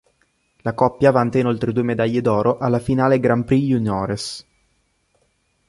[0.63, 4.45] La coppia vanta inoltre due medaglie d'oro alla Finale Grand Prix juniores.